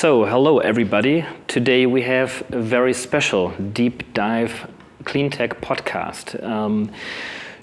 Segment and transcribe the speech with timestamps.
[0.00, 1.26] So, hello everybody.
[1.46, 4.66] Today we have a very special deep dive
[5.04, 6.42] clean tech podcast.
[6.42, 6.90] Um,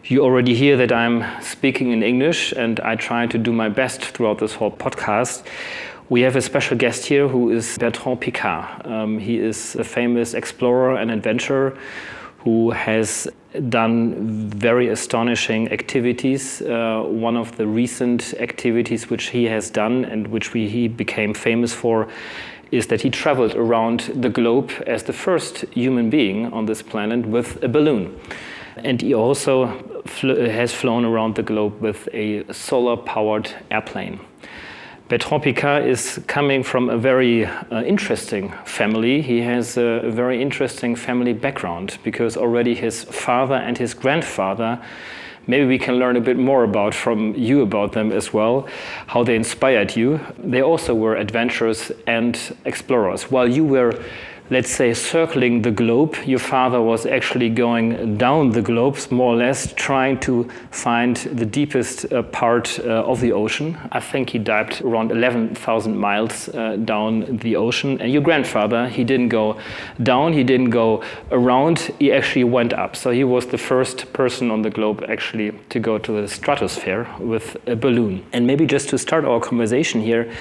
[0.04, 4.02] you already hear that I'm speaking in English, and I try to do my best
[4.04, 5.48] throughout this whole podcast.
[6.10, 8.86] We have a special guest here who is Bertrand Piccard.
[8.86, 11.76] Um, he is a famous explorer and adventurer
[12.48, 13.28] who has
[13.68, 16.62] done very astonishing activities.
[16.62, 21.34] Uh, one of the recent activities which he has done and which we, he became
[21.34, 22.08] famous for
[22.72, 27.26] is that he traveled around the globe as the first human being on this planet
[27.26, 28.18] with a balloon.
[28.78, 29.68] And he also
[30.06, 30.30] fl
[30.60, 34.20] has flown around the globe with a solar powered airplane.
[35.10, 39.22] Bertrand is coming from a very uh, interesting family.
[39.22, 44.82] He has a, a, very interesting family background because already his father and his grandfather,
[45.48, 48.68] maybe we can learn a bit more about from you about them as well,
[49.08, 50.20] how they inspired you.
[50.40, 53.32] They also were adventurers and explorers.
[53.32, 54.04] While you were
[54.50, 56.16] let's say, circling the globe.
[56.26, 61.46] Your father was actually going down the globe, more or less, trying to find the
[61.46, 63.78] deepest uh, part uh, of the ocean.
[63.92, 68.00] I think he dived around 11,000 miles uh, down the ocean.
[68.02, 69.58] And your grandfather, he didn't go
[70.02, 72.96] down, he didn't go around, he actually went up.
[72.96, 77.08] So he was the first person on the globe actually to go to the stratosphere
[77.20, 78.26] with a balloon.
[78.32, 80.32] And maybe just to start our conversation here,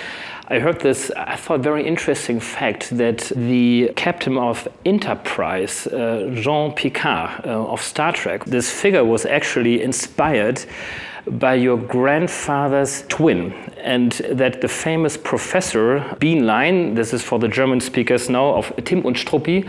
[0.49, 6.73] I heard this, I thought, very interesting fact that the captain of Enterprise, uh, Jean
[6.73, 10.65] Picard uh, of Star Trek, this figure was actually inspired
[11.27, 17.81] by your grandfather's twin, and that the famous professor Bienlein, this is for the German
[17.81, 19.69] speakers now, of Tim und Struppi,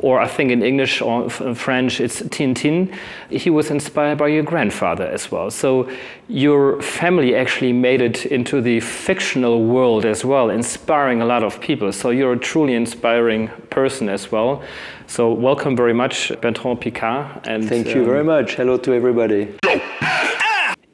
[0.00, 2.94] or I think in English or French it's Tintin,
[3.30, 5.50] he was inspired by your grandfather as well.
[5.50, 5.88] So
[6.28, 11.60] your family actually made it into the fictional world as well, inspiring a lot of
[11.60, 11.92] people.
[11.92, 14.62] So you're a truly inspiring person as well.
[15.06, 17.46] So welcome very much, Bertrand Piccard.
[17.46, 18.56] And thank you um, very much.
[18.56, 19.56] Hello to everybody.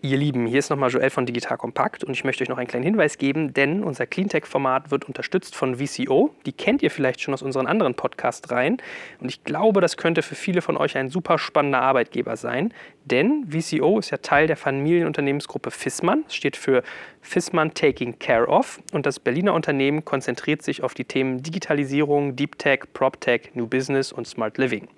[0.04, 2.66] Ihr Lieben, hier ist nochmal Joel von Digital Kompakt und ich möchte euch noch einen
[2.66, 6.34] kleinen Hinweis geben, denn unser Cleantech-Format wird unterstützt von VCO.
[6.44, 8.78] Die kennt ihr vielleicht schon aus unseren anderen Podcast-Reihen
[9.20, 12.74] und ich glaube, das könnte für viele von euch ein super spannender Arbeitgeber sein,
[13.04, 16.24] denn VCO ist ja Teil der Familienunternehmensgruppe Fissmann.
[16.26, 16.82] Es steht für
[17.22, 22.58] Fissmann Taking Care of und das Berliner Unternehmen konzentriert sich auf die Themen Digitalisierung, Deep
[22.58, 24.88] Tech, Prop Tech, New Business und Smart Living.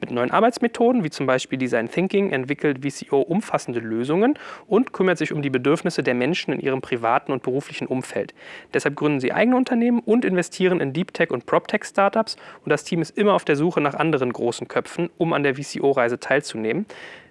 [0.00, 4.34] Mit neuen Arbeitsmethoden wie zum Beispiel Design Thinking entwickelt VCO umfassende Lösungen
[4.66, 8.34] und kümmert sich um die Bedürfnisse der Menschen in ihrem privaten und beruflichen Umfeld.
[8.74, 12.70] Deshalb gründen sie eigene Unternehmen und investieren in Deep Tech und Prop Tech Startups und
[12.70, 16.18] das Team ist immer auf der Suche nach anderen großen Köpfen, um an der VCO-Reise
[16.18, 16.86] teilzunehmen.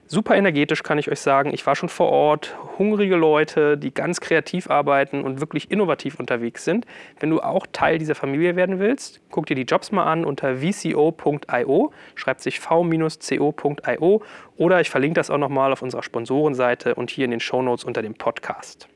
[0.10, 1.54] Super energetisch kann ich euch sagen.
[1.54, 2.56] Ich war schon vor Ort.
[2.80, 6.86] Hungrige Leute, die ganz kreativ arbeiten und wirklich innovativ unterwegs sind.
[7.20, 10.62] Wenn du auch Teil dieser Familie werden willst, guck dir die Jobs mal an unter
[10.62, 14.22] vco.io, schreibt sich v-co.io
[14.56, 18.02] oder ich verlinke das auch nochmal auf unserer Sponsorenseite und hier in den Shownotes unter
[18.02, 18.88] dem Podcast.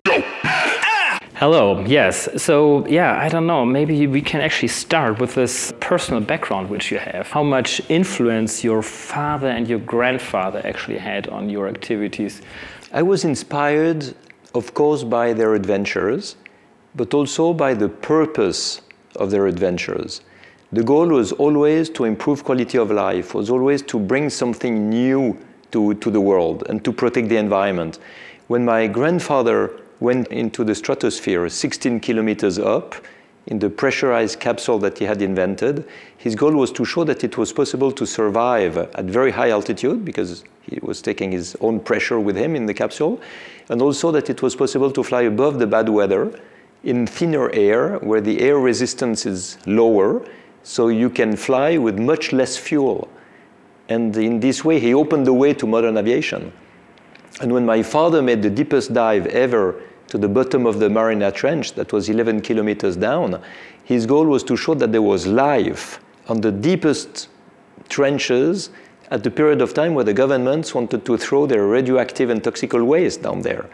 [1.42, 2.30] Hello, yes.
[2.40, 3.66] So, yeah, I don't know.
[3.66, 7.32] Maybe we can actually start with this personal background which you have.
[7.32, 12.44] How much influence your father and your grandfather actually had on your activities?
[12.94, 14.14] I was inspired,
[14.54, 16.36] of course, by their adventures,
[16.94, 18.82] but also by the purpose
[19.16, 20.22] of their adventures.
[20.72, 25.36] The goal was always to improve quality of life, was always to bring something new
[25.72, 27.98] to, to the world and to protect the environment.
[28.46, 32.96] When my grandfather went into the stratosphere 16 kilometers up
[33.48, 35.88] in the pressurized capsule that he had invented.
[36.18, 40.04] His goal was to show that it was possible to survive at very high altitude
[40.04, 43.22] because he was taking his own pressure with him in the capsule,
[43.70, 46.40] and also that it was possible to fly above the bad weather
[46.84, 50.26] in thinner air where the air resistance is lower,
[50.64, 53.08] so you can fly with much less fuel.
[53.90, 56.52] And in this way, he opened the way to modern aviation.
[57.40, 59.82] And when my father made the deepest dive ever
[60.12, 63.42] to the bottom of the Mariana Trench that was 11 kilometers down,
[63.86, 67.30] his goal was to show that there was life on the deepest
[67.88, 68.72] trenches
[69.10, 72.84] at the period of time where the governments wanted to throw their radioactive and toxical
[72.84, 73.70] waste down there.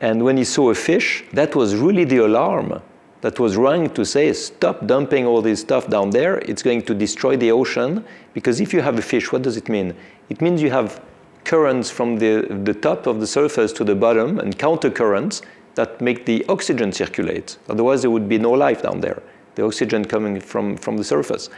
[0.00, 2.80] And when he saw a fish, that was really the alarm
[3.20, 6.38] that was rung to say, stop dumping all this stuff down there.
[6.38, 8.04] It's going to destroy the ocean.
[8.32, 9.94] Because if you have a fish, what does it mean?
[10.30, 11.02] It means you have
[11.44, 15.42] currents from the, the top of the surface to the bottom and counter currents
[15.78, 17.56] that make the oxygen circulate.
[17.68, 19.22] Otherwise, there would be no life down there,
[19.54, 21.50] the oxygen coming from, from the surface.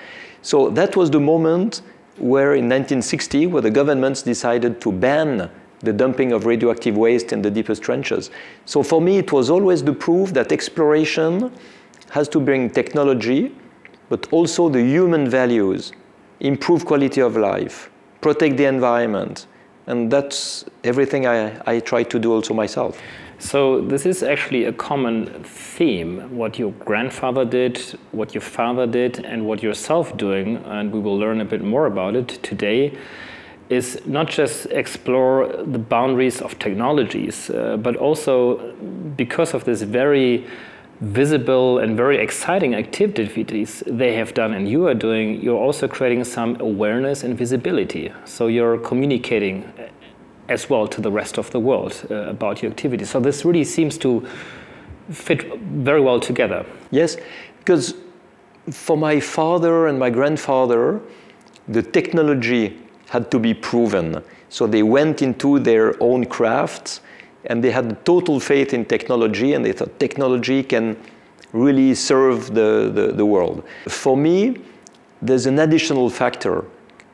[0.42, 1.80] So that was the moment
[2.18, 7.40] where in 1960, where the governments decided to ban the dumping of radioactive waste in
[7.40, 8.30] the deepest trenches.
[8.66, 11.50] So for me, it was always the proof that exploration
[12.10, 13.56] has to bring technology,
[14.10, 15.92] but also the human values,
[16.40, 17.90] improve quality of life,
[18.20, 19.46] protect the environment.
[19.86, 23.00] And that's everything I, I try to do also myself.
[23.40, 27.78] So this is actually a common theme, what your grandfather did,
[28.12, 31.86] what your father did, and what yourself doing, and we will learn a bit more
[31.86, 32.96] about it today,
[33.70, 38.74] is not just explore the boundaries of technologies, uh, but also
[39.16, 40.46] because of this very
[41.00, 46.24] visible and very exciting activities they have done and you are doing, you're also creating
[46.24, 48.12] some awareness and visibility.
[48.26, 49.64] So you're communicating
[50.50, 53.10] as well to the rest of the world uh, about your activities.
[53.10, 54.26] So this really seems to
[55.10, 56.66] fit very well together.
[56.90, 57.16] Yes,
[57.58, 57.94] because
[58.70, 61.00] for my father and my grandfather,
[61.68, 64.22] the technology had to be proven.
[64.48, 67.00] So they went into their own crafts
[67.44, 70.96] and they had total faith in technology and they thought technology can
[71.52, 73.64] really serve the, the, the world.
[73.88, 74.58] For me,
[75.22, 76.64] there's an additional factor.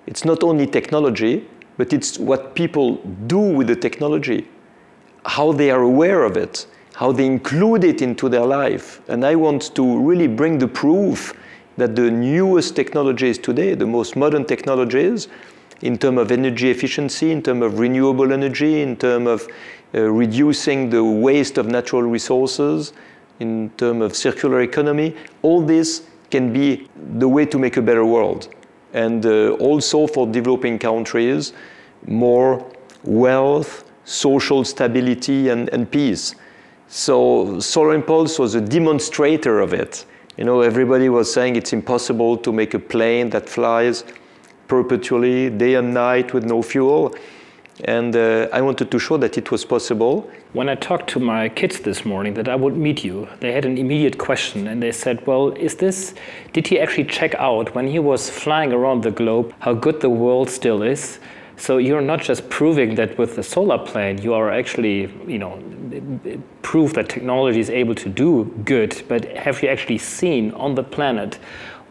[0.07, 1.47] It's not only technology,
[1.77, 2.97] but it's what people
[3.27, 4.49] do with the technology,
[5.25, 9.01] how they are aware of it, how they include it into their life.
[9.09, 11.35] And I want to really bring the proof
[11.77, 15.29] that the newest technologies today, the most modern technologies,
[15.83, 19.49] in terms of energy efficiency, in terms of renewable energy, in terms of
[19.95, 22.95] uh, reducing the waste of natural resources,
[23.41, 26.89] in terms of circular economy, all this can be
[27.19, 28.49] the way to make a better world
[28.93, 31.53] and uh, also for developing countries,
[32.07, 32.65] more
[33.05, 36.35] wealth, social stability, and, and peace.
[36.89, 40.05] So Solar Impulse was a demonstrator of it.
[40.37, 44.05] You know, everybody was saying it's impossible to make a plane that flies
[44.69, 47.15] perpetually, day and night, with no fuel.
[47.85, 50.31] And uh, I wanted to show that it was possible.
[50.55, 53.67] When I talked to my kids this morning that I would meet you, they had
[53.67, 56.15] an immediate question and they said, Well, is this,
[56.55, 60.09] did he actually check out when he was flying around the globe how good the
[60.09, 61.19] world still is?
[61.59, 65.63] So you're not just proving that with the solar plane you are actually, you know,
[66.63, 70.83] prove that technology is able to do good, but have you actually seen on the
[70.83, 71.39] planet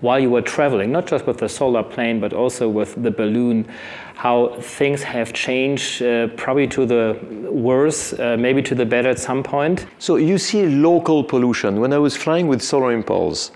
[0.01, 3.67] while you were traveling, not just with the solar plane, but also with the balloon,
[4.15, 7.19] how things have changed, uh, probably to the
[7.51, 9.85] worse, uh, maybe to the better at some point?
[9.99, 11.79] So you see local pollution.
[11.79, 13.51] When I was flying with Solar Impulse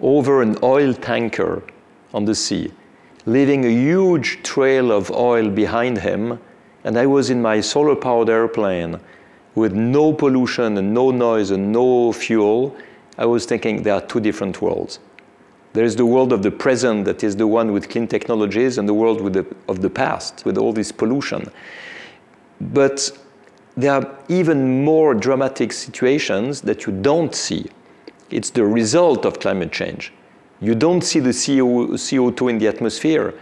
[0.00, 1.62] over an oil tanker
[2.12, 2.72] on the sea,
[3.24, 6.38] leaving a huge trail of oil behind him,
[6.84, 9.00] and I was in my solar powered airplane
[9.54, 12.76] with no pollution and no noise and no fuel,
[13.18, 14.98] I was thinking there are two different worlds.
[15.72, 18.88] There is the world of the present that is the one with clean technologies and
[18.88, 21.50] the world the, of the past with all this pollution.
[22.60, 23.10] But
[23.76, 27.70] there are even more dramatic situations that you don't see.
[28.30, 30.12] It's the result of climate change.
[30.60, 33.34] You don't see the CO2 in the atmosphere,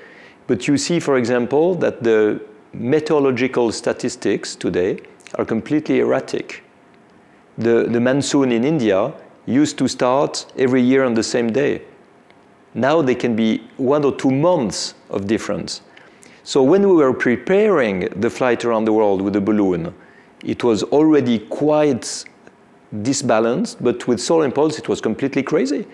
[0.46, 2.40] but you see, for example, that the
[2.72, 5.00] meteorological statistics today
[5.34, 6.62] are completely erratic.
[7.58, 9.12] The, the monsoon in India
[9.46, 11.82] used to start every year on the same day.
[12.74, 15.82] Now they can be one or two months of difference.
[16.42, 19.94] So when we were preparing the flight around the world with the balloon,
[20.44, 22.24] it was already quite
[23.02, 25.86] disbalanced, but with Solar Impulse it was completely crazy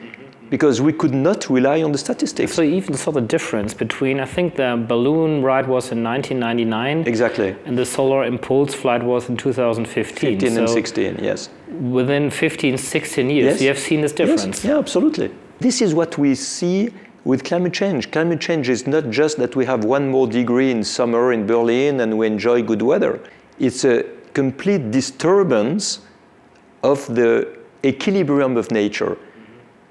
[0.51, 2.53] because we could not rely on the statistics.
[2.53, 7.07] So you even saw the difference between, I think the balloon ride was in 1999.
[7.07, 7.57] Exactly.
[7.65, 10.39] And the Solar Impulse flight was in 2015.
[10.39, 11.49] 15 so and 16, yes.
[11.69, 13.61] Within 15, 16 years, yes.
[13.61, 14.63] you have seen this difference.
[14.63, 14.65] Yes.
[14.65, 15.31] Yeah, absolutely.
[15.59, 16.91] This is what we see
[17.25, 18.11] with climate change.
[18.11, 22.01] Climate change is not just that we have one more degree in summer in Berlin
[22.01, 23.21] and we enjoy good weather.
[23.59, 26.01] It's a complete disturbance
[26.83, 29.17] of the equilibrium of nature.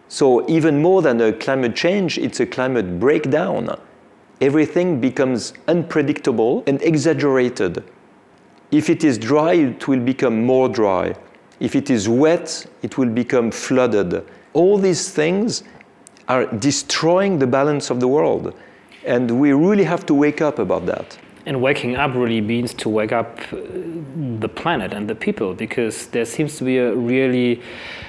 [0.07, 3.75] So even more than a climate change, it's a climate breakdown.
[4.39, 7.83] Everything becomes unpredictable and exaggerated.
[8.69, 11.15] If it is dry, it will become more dry.
[11.59, 14.23] If it is wet, it will become flooded
[14.55, 15.63] all these things
[16.27, 18.55] are destroying the balance of the world.
[19.05, 21.19] And we really have to wake up about that.
[21.47, 23.57] And waking up really means to wake up uh,
[24.39, 27.61] the planet and the people because there seems to be a really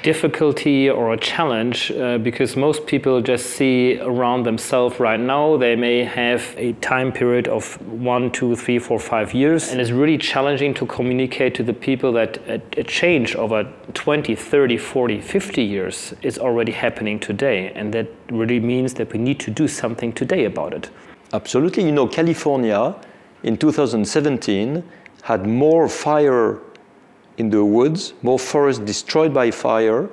[0.02, 5.58] difficulty or a challenge uh, because most people just see around themselves right now.
[5.58, 9.90] They may have a time period of one, two, three, four, five years, and it's
[9.90, 15.20] really challenging to communicate to the people that a, a change over 20, 30, 40,
[15.20, 17.70] 50 years is already happening today.
[17.74, 20.88] And that really means that we need to do something today about it.
[21.32, 21.84] Absolutely.
[21.84, 22.94] You know, California
[23.42, 24.82] in 2017
[25.22, 26.60] had more fire
[27.38, 30.08] in the woods, more forest destroyed by fire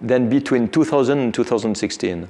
[0.00, 2.28] than between 2000 and 2016.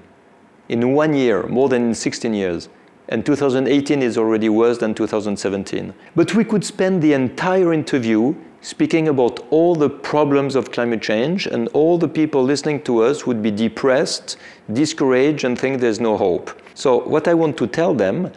[0.69, 2.69] In one year, more than in 16 years.
[3.09, 5.95] And 2018 is already worse than 2017.
[6.17, 11.47] But we could spend the entire interview speaking about all the problems of climate change,
[11.47, 14.37] and all the people listening to us would be depressed,
[14.73, 16.51] discouraged, and think there's no hope.
[16.75, 18.33] So, what I want to tell them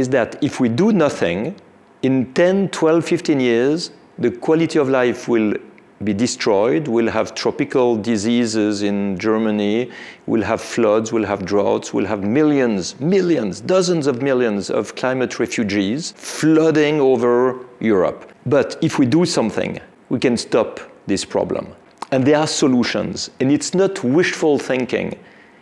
[0.00, 1.54] is that if we do nothing,
[2.02, 5.54] in 10, 12, 15 years, the quality of life will
[6.02, 6.88] be destroyed.
[6.88, 9.90] We'll have tropical diseases in Germany.
[10.26, 11.12] We'll have floods.
[11.12, 11.92] We'll have droughts.
[11.92, 18.32] We'll have millions, millions, dozens of millions of climate refugees flooding over Europe.
[18.46, 19.78] But if we do something,
[20.08, 21.68] we can stop this problem.
[22.12, 23.30] And there are solutions.
[23.40, 25.18] And it's not wishful thinking.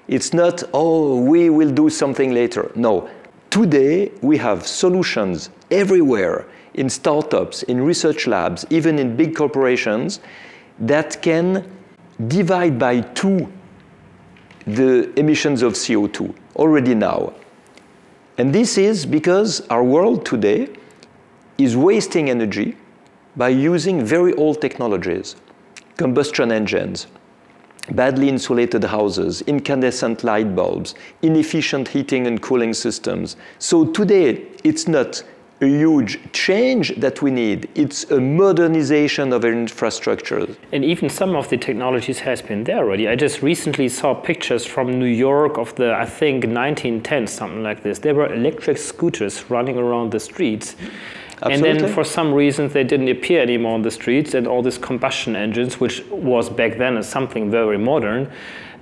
[0.06, 2.70] It's not, oh, we will do something later.
[2.76, 3.10] No.
[3.50, 10.20] Today, we have solutions everywhere in startups, in research labs, even in big corporations
[10.78, 11.64] that can
[12.28, 13.50] divide by two
[14.66, 17.32] the emissions of CO2 already now.
[18.36, 20.68] And this is because our world today
[21.56, 22.76] is wasting energy
[23.34, 25.36] by using very old technologies,
[25.96, 27.06] combustion engines,
[27.92, 33.36] badly insulated houses, incandescent light bulbs, inefficient heating and cooling systems.
[33.58, 35.22] So today, it's not
[35.60, 37.68] a huge change that we need.
[37.74, 40.46] It's a modernization of our infrastructure.
[40.72, 43.08] And even some of the technologies has been there already.
[43.08, 47.82] I just recently saw pictures from New York of the, I think, 1910s, something like
[47.82, 47.98] this.
[47.98, 50.76] There were electric scooters running around the streets.
[51.42, 51.70] Absolutely.
[51.70, 54.78] And then for some reason they didn't appear anymore on the streets and all these
[54.78, 58.30] combustion engines, which was back then something very modern,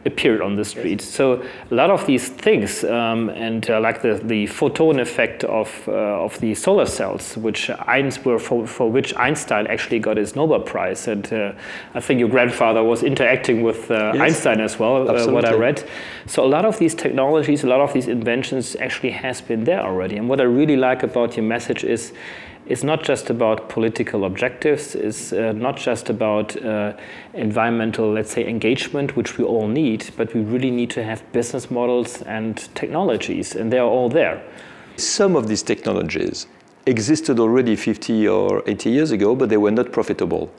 [0.06, 1.00] appeared on the street.
[1.00, 5.68] So a lot of these things, um, and uh, like the, the photon effect of,
[5.88, 5.92] uh,
[6.24, 7.70] of the solar cells, which
[8.24, 11.08] were for, for which Einstein actually got his Nobel Prize.
[11.08, 11.52] And uh,
[11.94, 14.22] I think your grandfather was interacting with uh, yes.
[14.22, 15.84] Einstein as well, uh, what I read.
[16.26, 19.80] So a lot of these technologies, a lot of these inventions actually has been there
[19.80, 20.16] already.
[20.16, 22.12] And what I really like about your message is
[22.66, 26.92] it's not just about political objectives, it's uh, not just about uh,
[27.34, 31.70] environmental, let's say, engagement, which we all need, but we really need to have business
[31.70, 34.42] models and technologies, and they are all there.
[34.96, 36.46] Some of these technologies
[36.86, 40.50] existed already 50 or 80 years ago, but they were not profitable.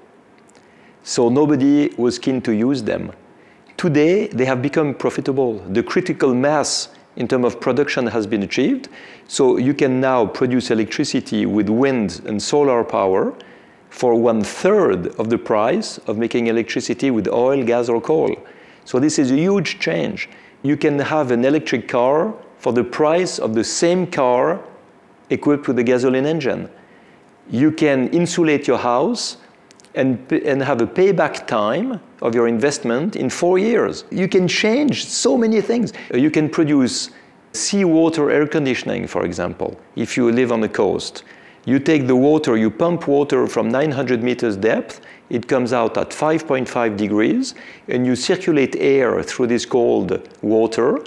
[1.04, 3.12] So nobody was keen to use them.
[3.78, 5.60] Today, they have become profitable.
[5.70, 8.88] The critical mass in terms of production has been achieved.
[9.28, 13.34] So you can now produce electricity with wind and solar power
[13.90, 18.36] for one third of the price of making electricity with oil, gas, or coal.
[18.86, 20.30] So this is a huge change.
[20.64, 24.62] You can have an electric car for the price of the same car
[25.30, 26.70] equipped with a gasoline engine.
[27.50, 29.38] You can insulate your house
[29.98, 34.06] and, and have a payback time of your investment in four years.
[34.12, 35.92] You can change so many things.
[36.14, 37.10] Uh, you can produce
[37.52, 41.24] seawater air conditioning, for example, if you live on the coast.
[41.66, 46.12] You take the water, you pump water from 900 meters depth, it comes out at
[46.12, 47.56] 5.5 degrees,
[47.90, 51.04] and you circulate air through this cold water,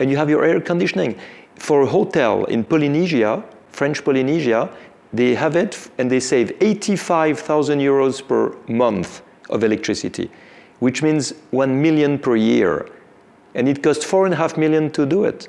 [0.00, 1.18] and you have your air conditioning.
[1.54, 4.68] For a hotel in Polynesia, French Polynesia,
[5.14, 10.28] they have it and they save 85,000 euros per month of electricity,
[10.80, 12.88] which means 1 million per year.
[13.54, 15.48] And it costs 4.5 million to do it,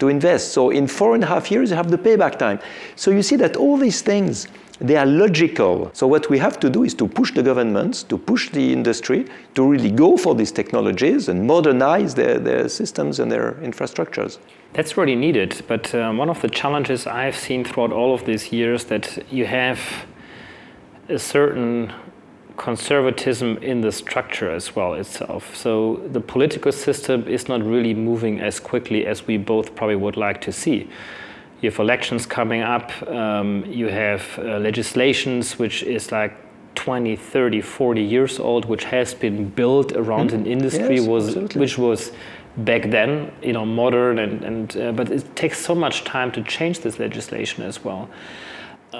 [0.00, 0.52] to invest.
[0.52, 2.58] So in four and a half years, you have the payback time.
[2.96, 4.48] So you see that all these things,
[4.80, 5.90] they are logical.
[5.94, 9.26] So what we have to do is to push the governments, to push the industry
[9.54, 14.38] to really go for these technologies and modernize their, their systems and their infrastructures.
[14.72, 15.62] That's really needed.
[15.66, 19.46] But um, one of the challenges I've seen throughout all of these years that you
[19.46, 19.80] have
[21.08, 21.92] a certain
[22.56, 25.54] conservatism in the structure as well itself.
[25.54, 30.16] So the political system is not really moving as quickly as we both probably would
[30.16, 30.88] like to see.
[31.60, 36.34] You have elections coming up, um, you have uh, legislations which is like
[36.74, 40.40] 20, 30, 40 years old, which has been built around mm-hmm.
[40.40, 42.12] an industry yes, was, which was
[42.58, 46.42] back then, you know, modern and, and uh, but it takes so much time to
[46.42, 48.08] change this legislation as well.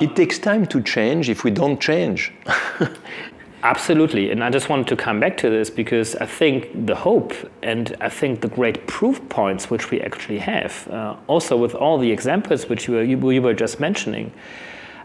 [0.00, 2.32] It takes time to change if we don't change.
[3.62, 4.30] Absolutely.
[4.30, 7.32] And I just wanted to come back to this because I think the hope
[7.62, 11.98] and I think the great proof points which we actually have, uh, also with all
[11.98, 14.32] the examples which you were, you, you were just mentioning,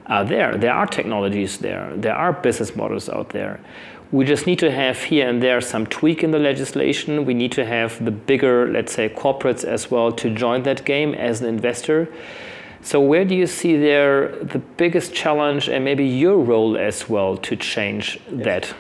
[0.08, 0.58] are there.
[0.58, 3.60] There are technologies there, there are business models out there.
[4.12, 7.24] We just need to have here and there some tweak in the legislation.
[7.24, 11.14] We need to have the bigger, let's say, corporates as well to join that game
[11.14, 12.10] as an investor.
[12.82, 17.38] So, where do you see there the biggest challenge and maybe your role as well
[17.38, 18.74] to change that?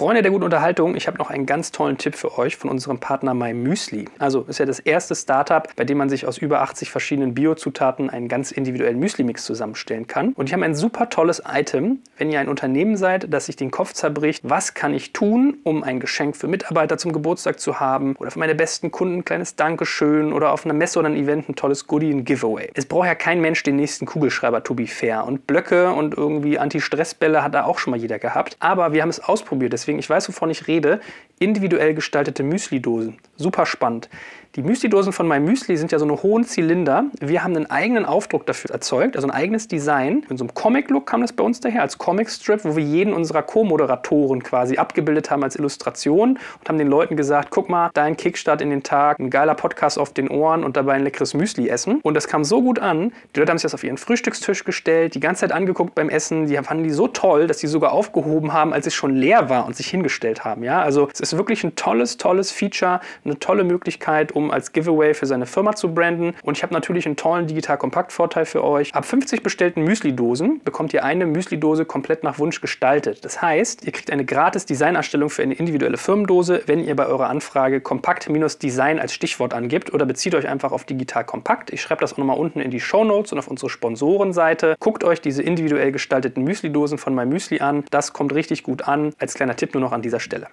[0.00, 3.00] Freunde der guten Unterhaltung, ich habe noch einen ganz tollen Tipp für euch von unserem
[3.00, 4.06] Partner MyMüsli.
[4.18, 8.08] Also ist ja das erste Startup, bei dem man sich aus über 80 verschiedenen Biozutaten
[8.08, 10.32] einen ganz individuellen Müsli-Mix zusammenstellen kann.
[10.32, 13.70] Und die haben ein super tolles Item, wenn ihr ein Unternehmen seid, das sich den
[13.70, 18.16] Kopf zerbricht, was kann ich tun, um ein Geschenk für Mitarbeiter zum Geburtstag zu haben
[18.16, 21.50] oder für meine besten Kunden ein kleines Dankeschön oder auf einer Messe oder einem Event
[21.50, 22.70] ein tolles Goodie, ein Giveaway.
[22.72, 25.26] Es braucht ja kein Mensch den nächsten Kugelschreiber, to be fair.
[25.26, 28.56] Und Blöcke und irgendwie Anti-Stress-Bälle hat da auch schon mal jeder gehabt.
[28.60, 31.00] Aber wir haben es ausprobiert, deswegen ich weiß, wovon ich rede.
[31.38, 33.18] Individuell gestaltete Müsli-Dosen.
[33.36, 34.08] Super spannend.
[34.56, 37.04] Die Müsli-Dosen von MyMüsli sind ja so eine hohen Zylinder.
[37.20, 40.26] Wir haben einen eigenen Aufdruck dafür erzeugt, also ein eigenes Design.
[40.28, 43.44] In so einem Comic-Look kam das bei uns daher, als Comic-Strip, wo wir jeden unserer
[43.44, 48.60] Co-Moderatoren quasi abgebildet haben als Illustration und haben den Leuten gesagt, guck mal, dein Kickstart
[48.60, 52.00] in den Tag, ein geiler Podcast auf den Ohren und dabei ein leckeres Müsli essen.
[52.02, 55.14] Und das kam so gut an, die Leute haben sich das auf ihren Frühstückstisch gestellt,
[55.14, 58.52] die ganze Zeit angeguckt beim Essen, die fanden die so toll, dass sie sogar aufgehoben
[58.52, 60.64] haben, als es schon leer war und sich hingestellt haben.
[60.64, 65.14] Ja, also es ist wirklich ein tolles, tolles Feature, eine tolle Möglichkeit, um als Giveaway
[65.14, 66.34] für seine Firma zu branden.
[66.42, 68.94] Und ich habe natürlich einen tollen Digital-Kompakt-Vorteil für euch.
[68.94, 73.24] Ab 50 bestellten Müsli-Dosen bekommt ihr eine Müsli-Dose komplett nach Wunsch gestaltet.
[73.24, 77.28] Das heißt, ihr kriegt eine gratis Designerstellung für eine individuelle Firmendose, wenn ihr bei eurer
[77.28, 81.72] Anfrage Kompakt-Design als Stichwort angibt oder bezieht euch einfach auf Digital Kompakt.
[81.72, 84.76] Ich schreibe das auch nochmal unten in die Show Notes und auf unsere Sponsorenseite.
[84.80, 87.84] Guckt euch diese individuell gestalteten Müsli-Dosen von MyMüsli an.
[87.90, 89.12] Das kommt richtig gut an.
[89.18, 90.48] Als kleiner Tipp nur noch an dieser Stelle.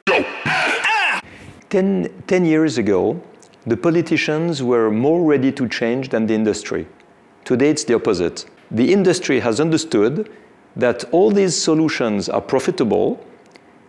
[1.70, 3.18] Ten, 10 years ago,
[3.67, 6.88] the politicians were more ready to change than the industry.
[7.43, 8.45] Today it's the opposite.
[8.71, 10.31] The industry has understood
[10.77, 13.24] that all these solutions are profitable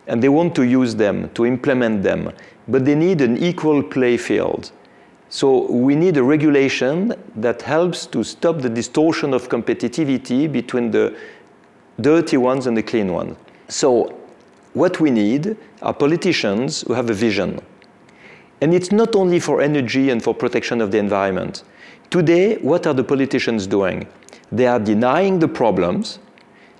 [0.07, 2.33] and they want to use them, to implement them,
[2.67, 4.71] but they need an equal play field.
[5.29, 11.15] So we need a regulation that helps to stop the distortion of competitivity between the
[12.01, 13.37] dirty ones and the clean ones.
[13.69, 14.17] So
[14.73, 17.61] what we need are politicians who have a vision.
[18.61, 21.63] And it's not only for energy and for protection of the environment.
[22.09, 24.07] Today, what are the politicians doing?
[24.51, 26.19] They are denying the problems,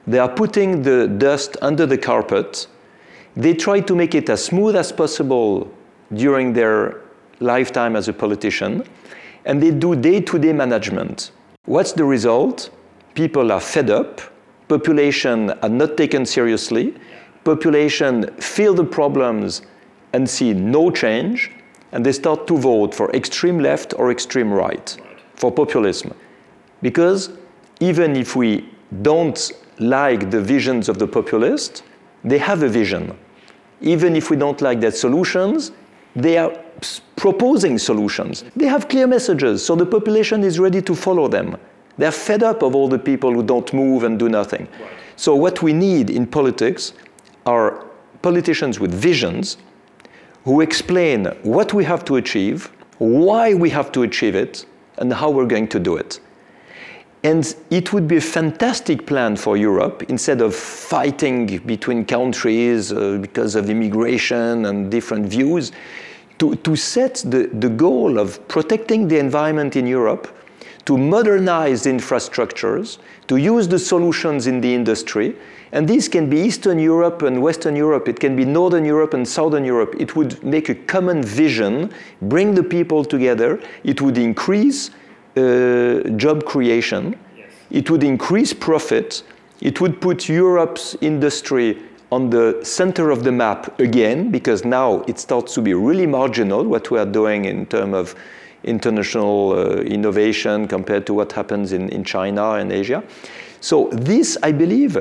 [0.07, 2.67] they are putting the dust under the carpet,
[3.35, 5.71] they try to make it as smooth as possible
[6.13, 7.01] during their
[7.39, 8.83] lifetime as a politician,
[9.45, 11.31] and they do day to day management.
[11.65, 12.71] What's the result?
[13.13, 14.21] People are fed up,
[14.67, 16.95] population are not taken seriously,
[17.43, 19.61] population feel the problems
[20.13, 21.51] and see no change,
[21.91, 24.97] and they start to vote for extreme left or extreme right,
[25.35, 26.13] for populism.
[26.81, 27.31] Because
[27.79, 28.69] even if we
[29.01, 31.83] don't like the visions of the populists,
[32.23, 33.17] they have a vision.
[33.81, 35.71] Even if we don't like their solutions,
[36.15, 36.51] they are
[37.15, 38.43] proposing solutions.
[38.55, 41.57] They have clear messages, so the population is ready to follow them.
[41.97, 44.67] They're fed up of all the people who don't move and do nothing.
[44.79, 44.89] Right.
[45.15, 46.93] So, what we need in politics
[47.45, 47.85] are
[48.21, 49.57] politicians with visions
[50.49, 54.65] who explain what we have to achieve, why we have to achieve it,
[54.97, 56.19] and how we're going to do it.
[57.23, 63.19] And it would be a fantastic plan for Europe instead of fighting between countries uh,
[63.21, 65.71] because of immigration and different views,
[66.39, 70.35] to, to set the, the goal of protecting the environment in Europe,
[70.89, 72.97] to modernize infrastructures,
[73.27, 75.35] to use the solutions in the industry,
[75.71, 79.27] and this can be Eastern Europe and Western Europe, it can be Northern Europe and
[79.27, 79.93] Southern Europe.
[79.99, 84.89] It would make a common vision, bring the people together, it would increase
[85.37, 87.51] uh, job creation, yes.
[87.69, 89.21] it would increase profit,
[89.61, 91.77] it would put Europe's industry
[92.11, 96.63] on the center of the map again, because now it starts to be really marginal
[96.63, 98.15] what we are doing in terms of
[98.63, 103.03] international uh, innovation compared to what happens in, in China and Asia.
[103.61, 104.97] So, this, I believe,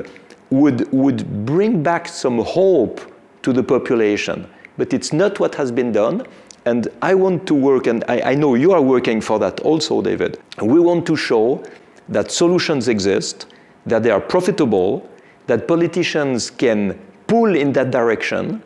[0.49, 3.01] would, would bring back some hope
[3.43, 4.49] to the population.
[4.77, 6.25] But it's not what has been done.
[6.65, 10.01] And I want to work, and I, I know you are working for that also,
[10.01, 10.39] David.
[10.61, 11.63] We want to show
[12.09, 13.47] that solutions exist,
[13.85, 15.09] that they are profitable,
[15.47, 18.61] that politicians can pull in that direction,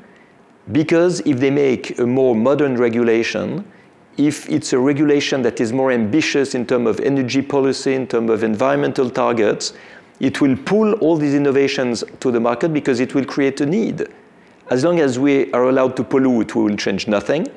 [0.72, 3.66] because if they make a more modern regulation,
[4.18, 8.30] if it's a regulation that is more ambitious in terms of energy policy, in terms
[8.30, 9.74] of environmental targets,
[10.20, 14.08] it will pull all these innovations to the market because it will create a need.
[14.70, 17.48] As long as we are allowed to pollute, we will change nothing.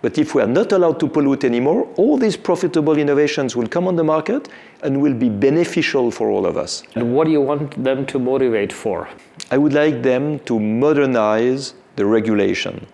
[0.00, 3.88] But if we are not allowed to pollute anymore, all these profitable innovations will come
[3.88, 4.48] on the market
[4.82, 6.82] and will be beneficial for all of us.
[6.94, 9.08] And what do you want them to motivate for?
[9.50, 12.86] I would like them to modernize the regulation.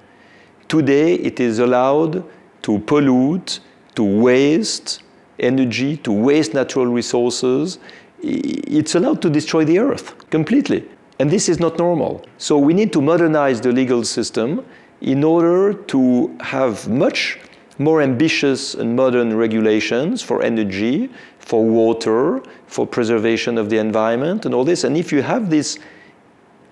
[0.68, 2.24] Today, it is allowed
[2.62, 3.60] to pollute,
[3.94, 5.02] to waste
[5.38, 7.78] energy, to waste natural resources,
[8.22, 10.86] it's allowed to destroy the earth completely.
[11.18, 12.24] And this is not normal.
[12.38, 14.64] So we need to modernize the legal system
[15.00, 17.38] in order to have much
[17.78, 24.54] more ambitious and modern regulations for energy, for water, for preservation of the environment, and
[24.54, 24.84] all this.
[24.84, 25.78] And if you have this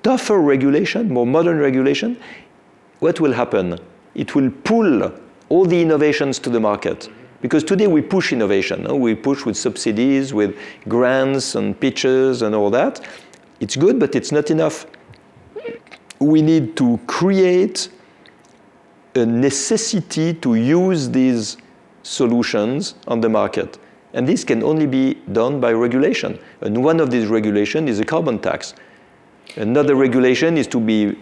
[0.03, 2.19] tougher regulation, more modern regulation,
[3.01, 3.79] what will happen?
[4.15, 5.03] It will pull
[5.49, 7.09] all the innovations to the market.
[7.41, 8.83] Because today we push innovation.
[8.83, 8.97] No?
[8.97, 10.57] We push with subsidies, with
[10.89, 13.01] grants and pitches and all that.
[13.61, 14.87] It's good, but it's not enough.
[16.19, 17.89] We need to create
[19.15, 21.57] a necessity to use these
[22.03, 23.79] solutions on the market.
[24.15, 26.39] And this can only be done by regulation.
[26.61, 28.75] And one of these regulations is a carbon tax.
[29.57, 31.19] Another regulation is to be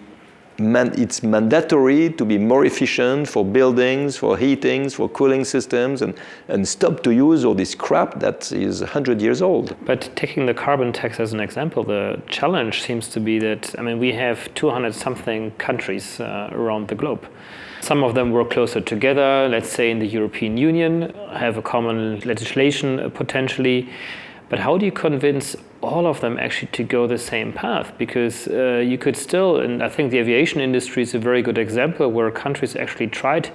[0.58, 6.14] man, it's mandatory to be more efficient for buildings, for heatings, for cooling systems, and,
[6.48, 9.76] and stop to use all this crap that is 100 years old.
[9.84, 13.82] But taking the carbon tax as an example, the challenge seems to be that, I
[13.82, 17.26] mean, we have 200 something countries uh, around the globe.
[17.80, 22.20] Some of them work closer together, let's say in the European Union, have a common
[22.20, 23.88] legislation uh, potentially.
[24.48, 27.92] But how do you convince all of them actually to go the same path?
[27.98, 31.58] Because uh, you could still, and I think the aviation industry is a very good
[31.58, 33.50] example where countries actually tried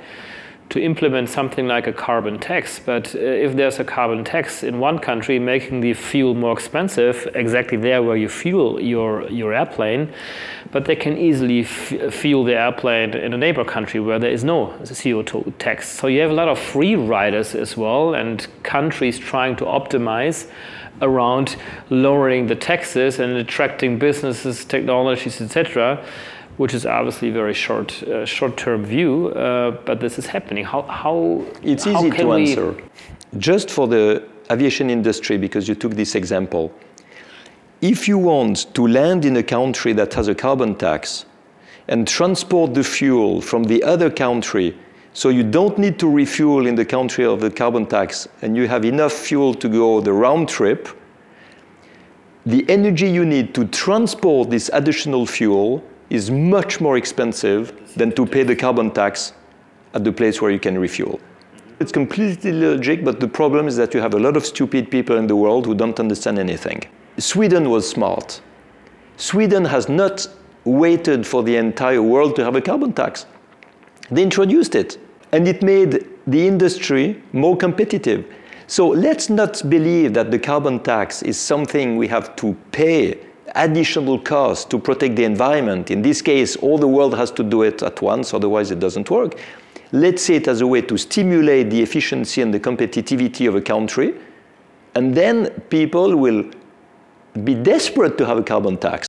[0.72, 2.80] to implement something like a carbon tax.
[2.80, 7.28] But uh, if there's a carbon tax in one country making the fuel more expensive,
[7.36, 10.14] exactly there where you fuel your, your airplane,
[10.72, 14.68] but they can easily fuel the airplane in a neighbor country where there is no
[14.84, 15.90] CO2 tax.
[15.90, 20.50] So you have a lot of free riders as well, and countries trying to optimize
[21.02, 21.56] around
[21.90, 26.04] lowering the taxes and attracting businesses, technologies, etc.,
[26.58, 29.30] which is obviously a very short uh, short-term view.
[29.30, 30.64] Uh, but this is happening.
[30.66, 32.76] How how it's how easy to answer.
[33.38, 36.72] Just for the aviation industry, because you took this example.
[37.82, 41.26] If you want to land in a country that has a carbon tax
[41.88, 44.78] and transport the fuel from the other country
[45.14, 48.68] so you don't need to refuel in the country of the carbon tax and you
[48.68, 50.88] have enough fuel to go the round trip,
[52.46, 58.26] the energy you need to transport this additional fuel is much more expensive than to
[58.26, 59.34] pay the carbon tax
[59.94, 61.20] at the place where you can refuel.
[61.80, 65.18] It's completely logic, but the problem is that you have a lot of stupid people
[65.18, 66.84] in the world who don't understand anything.
[67.18, 68.42] Sweden was smart.
[69.18, 70.28] Sweden has not
[70.64, 73.26] waited for the entire world to have a carbon tax.
[74.12, 74.98] They introduced it,
[75.32, 78.26] and it made the industry more competitive.
[78.68, 83.20] So let's not believe that the carbon tax is something we have to pay
[83.56, 85.92] additional cost to protect the environment.
[85.92, 89.10] In this case, all the world has to do it at once, otherwise it doesn't
[89.10, 89.40] work.
[89.92, 93.62] Let's see it as a way to stimulate the efficiency and the competitivity of a
[93.62, 94.14] country,
[94.96, 96.46] and then people will
[97.44, 99.08] be desperate to have a carbon tax.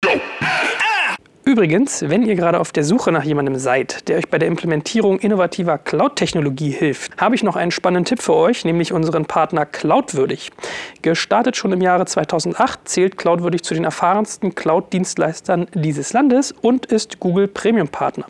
[1.45, 5.19] Übrigens, wenn ihr gerade auf der Suche nach jemandem seid, der euch bei der Implementierung
[5.19, 10.53] innovativer Cloud-Technologie hilft, habe ich noch einen spannenden Tipp für euch, nämlich unseren Partner Cloudwürdig.
[11.03, 17.19] Gestartet schon im Jahre 2008, zählt Cloudwürdig zu den erfahrensten Cloud-Dienstleistern dieses Landes und ist
[17.19, 18.27] Google Premium-Partner.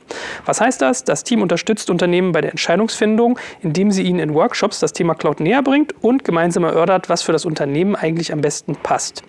[0.47, 1.05] Was heißt das?
[1.05, 5.39] Das Team unterstützt Unternehmen bei der Entscheidungsfindung, indem sie ihnen in Workshops das Thema Cloud
[5.39, 9.23] näher bringt und gemeinsam erörtert, was für das Unternehmen eigentlich am besten passt.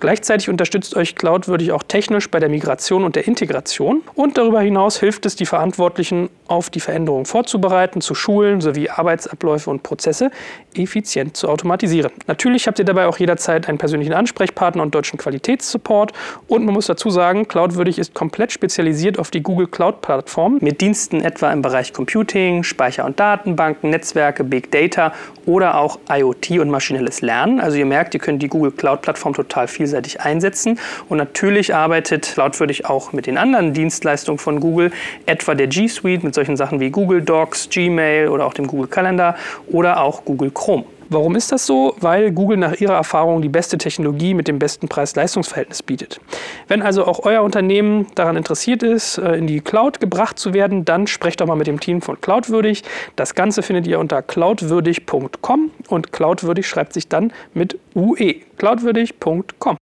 [0.00, 4.02] Gleichzeitig unterstützt euch Cloudwürdig auch technisch bei der Migration und der Integration.
[4.14, 9.70] Und darüber hinaus hilft es, die Verantwortlichen auf die Veränderungen vorzubereiten, zu schulen sowie Arbeitsabläufe
[9.70, 10.30] und Prozesse
[10.74, 12.10] effizient zu automatisieren.
[12.26, 16.12] Natürlich habt ihr dabei auch jederzeit einen persönlichen Ansprechpartner und deutschen Qualitätssupport
[16.46, 20.80] und man muss dazu sagen, Cloudwürdig ist komplett spezialisiert auf die Google Cloud Plattform mit
[20.80, 25.12] Diensten etwa im Bereich Computing, Speicher- und Datenbanken, Netzwerke, Big Data
[25.46, 27.60] oder auch IoT und maschinelles Lernen.
[27.60, 32.32] Also ihr merkt, ihr könnt die Google Cloud Plattform total vielseitig einsetzen und natürlich arbeitet
[32.34, 34.90] Cloudwürdig auch mit den anderen Dienstleistungen von Google,
[35.26, 38.86] etwa der G Suite mit solchen Sachen wie Google Docs, Gmail oder auch dem Google
[38.86, 39.34] Kalender
[39.66, 40.84] oder auch Google Chrome.
[41.10, 41.96] Warum ist das so?
[42.00, 46.20] Weil Google nach ihrer Erfahrung die beste Technologie mit dem besten Preis-Leistungs-Verhältnis bietet.
[46.68, 50.84] Wenn also auch euer Unternehmen daran interessiert ist, äh, in die Cloud gebracht zu werden,
[50.84, 52.84] dann sprecht doch mal mit dem Team von Cloudwürdig.
[53.16, 58.34] Das Ganze findet ihr unter cloudwürdig.com und Cloudwürdig schreibt sich dann mit UE.
[58.58, 59.76] cloudwürdig.com.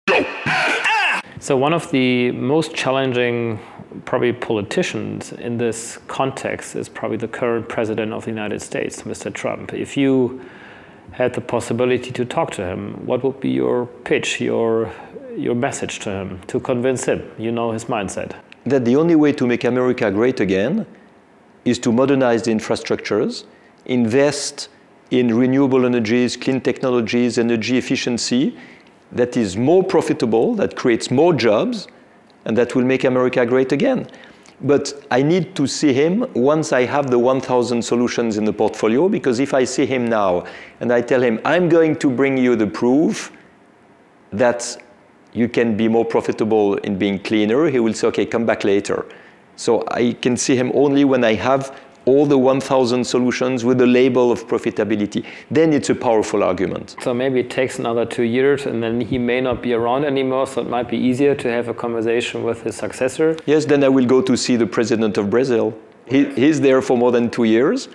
[1.39, 3.59] So one of the most challenging
[4.05, 9.33] probably politicians in this context is probably the current president of the United States, Mr.
[9.33, 9.73] Trump.
[9.73, 10.41] If you
[11.11, 14.91] had the possibility to talk to him, what would be your pitch, your
[15.35, 17.21] your message to him to convince him?
[17.37, 18.35] You know his mindset.
[18.65, 20.85] That the only way to make America great again
[21.63, 23.45] is to modernize the infrastructures,
[23.85, 24.69] invest
[25.11, 28.57] in renewable energies, clean technologies, energy efficiency,
[29.11, 31.87] that is more profitable, that creates more jobs,
[32.47, 34.07] and that will make America great again.
[34.61, 39.07] But I need to see him once I have the 1,000 solutions in the portfolio,
[39.07, 40.45] because if I see him now
[40.79, 43.31] and I tell him, I'm going to bring you the proof
[44.31, 44.81] that
[45.33, 49.05] you can be more profitable in being cleaner, he will say, okay, come back later.
[49.57, 53.85] So I can see him only when I have all the 1,000 solutions with the
[53.85, 55.25] label of profitability.
[55.51, 56.95] Then it's a powerful argument.
[57.01, 60.47] So maybe it takes another two years and then he may not be around anymore,
[60.47, 63.35] so it might be easier to have a conversation with his successor.
[63.45, 65.77] Yes, then I will go to see the president of Brazil.
[66.05, 67.89] He, he's there for more than two years.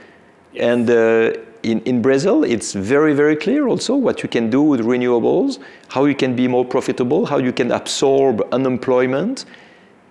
[0.54, 4.80] And uh, in, in Brazil, it's very, very clear also what you can do with
[4.80, 9.46] renewables, how you can be more profitable, how you can absorb unemployment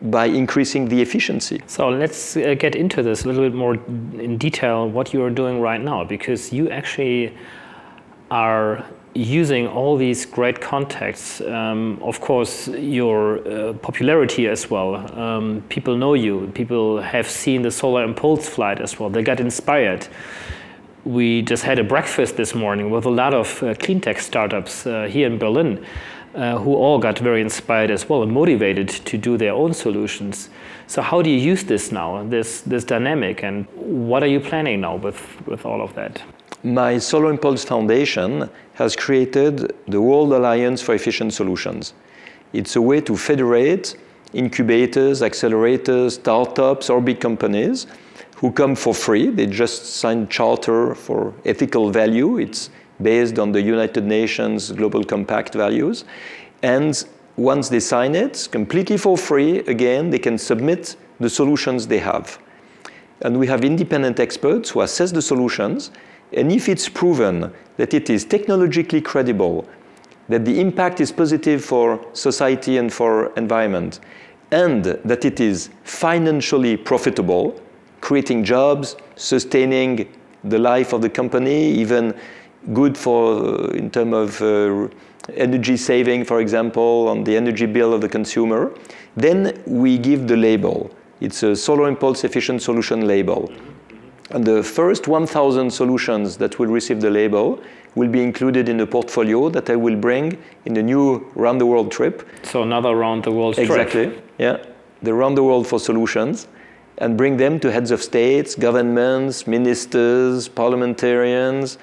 [0.02, 1.62] by increasing the efficiency.
[1.68, 5.30] So let's uh, get into this a little bit more in detail what you are
[5.30, 7.36] doing right now because you actually
[8.32, 8.84] are
[9.14, 11.42] using all these great contacts.
[11.42, 14.96] Um, of course, your uh, popularity as well.
[15.20, 19.40] Um, people know you, people have seen the Solar Impulse flight as well, they got
[19.40, 20.08] inspired.
[21.04, 24.86] We just had a breakfast this morning with a lot of uh, clean tech startups
[24.86, 25.86] uh, here in Berlin
[26.36, 30.50] uh, who all got very inspired as well and motivated to do their own solutions.
[30.88, 34.82] So how do you use this now, this, this dynamic, and what are you planning
[34.82, 36.22] now with, with all of that?
[36.64, 41.94] My Solar Impulse Foundation has created the World Alliance for Efficient Solutions.
[42.54, 43.96] It's a way to federate
[44.34, 47.88] incubators, accelerators, startups, or big companies
[48.36, 49.30] who come for free.
[49.30, 52.38] They just sign charter for ethical value.
[52.38, 52.70] It's
[53.02, 56.06] based on the United Nations Global Compact values.
[56.64, 57.04] And
[57.38, 62.40] once they sign it, completely for free, again, they can submit the solutions they have.
[63.22, 65.92] And we have independent experts who assess the solutions.
[66.34, 69.68] And if it's proven that it is technologically credible,
[70.30, 74.00] that the impact is positive for society and for environment,
[74.52, 77.62] and that it is financially profitable,
[78.02, 80.08] creating jobs, sustaining
[80.44, 82.14] the life of the company, even
[82.74, 84.88] good for uh, in terms of uh,
[85.36, 88.72] energy saving, for example, on the energy bill of the consumer.
[89.16, 90.92] Then we give the label.
[91.20, 93.52] It's a solar impulse efficient solution label.
[94.32, 97.62] And the first 1,000 solutions that will receive the label
[97.96, 101.66] will be included in the portfolio that I will bring in the new round the
[101.66, 102.28] world trip.
[102.44, 104.06] So another round the world exactly.
[104.06, 104.08] trip.
[104.08, 104.24] Exactly.
[104.38, 104.58] Yeah,
[105.02, 106.48] the round the world for solutions,
[107.00, 111.78] and bring them to heads of states, governments, ministers, parliamentarians,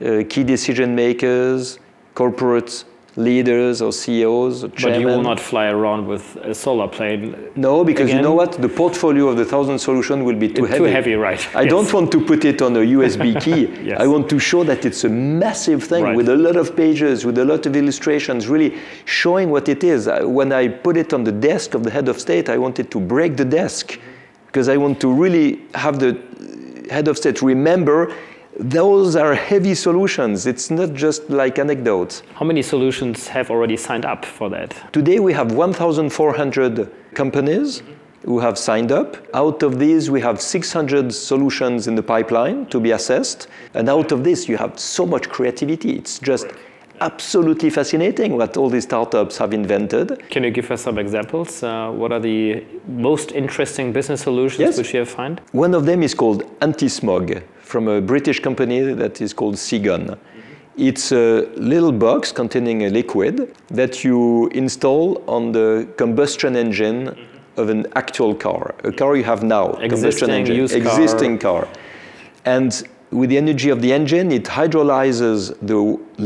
[0.00, 1.78] Uh, key decision makers,
[2.14, 2.84] corporate
[3.16, 4.64] leaders or CEOs.
[4.64, 7.36] Or but you will not fly around with a solar plane.
[7.54, 8.16] No, because again.
[8.16, 8.52] you know what?
[8.52, 10.78] The portfolio of the thousand solution will be too heavy.
[10.78, 11.40] Too heavy, right?
[11.54, 11.70] I yes.
[11.70, 13.66] don't want to put it on a USB key.
[13.84, 14.00] yes.
[14.00, 16.16] I want to show that it's a massive thing right.
[16.16, 20.08] with a lot of pages, with a lot of illustrations, really showing what it is.
[20.22, 23.00] When I put it on the desk of the head of state, I wanted to
[23.00, 23.98] break the desk
[24.46, 26.20] because I want to really have the
[26.90, 28.14] head of state remember
[28.58, 30.46] those are heavy solutions.
[30.46, 32.22] It's not just like anecdotes.
[32.34, 34.92] How many solutions have already signed up for that?
[34.92, 37.82] Today we have 1,400 companies
[38.24, 39.16] who have signed up.
[39.34, 43.48] Out of these, we have 600 solutions in the pipeline to be assessed.
[43.74, 45.96] And out of this, you have so much creativity.
[45.96, 46.46] It's just
[47.00, 50.22] absolutely fascinating what all these startups have invented.
[50.30, 51.62] Can you give us some examples?
[51.62, 54.78] Uh, what are the most interesting business solutions yes.
[54.78, 55.40] which you have found?
[55.52, 57.42] One of them is called anti-smog
[57.74, 60.04] from a British company that is called CGON.
[60.04, 60.88] Mm-hmm.
[60.88, 61.40] It's a
[61.72, 67.60] little box containing a liquid that you install on the combustion engine mm-hmm.
[67.60, 71.64] of an actual car, a car you have now, existing combustion engine, existing car.
[71.64, 71.72] car.
[72.44, 72.70] And
[73.10, 75.38] with the energy of the engine, it hydrolyzes
[75.70, 75.78] the